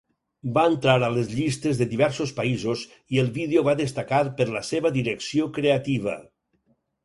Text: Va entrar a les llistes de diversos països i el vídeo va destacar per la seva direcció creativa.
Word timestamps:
Va 0.53 0.61
entrar 0.69 0.95
a 1.07 1.09
les 1.15 1.29
llistes 1.39 1.81
de 1.81 1.87
diversos 1.91 2.33
països 2.41 2.87
i 3.17 3.23
el 3.27 3.31
vídeo 3.37 3.65
va 3.69 3.77
destacar 3.85 4.25
per 4.41 4.51
la 4.59 4.65
seva 4.73 4.95
direcció 4.99 5.49
creativa. 5.61 6.21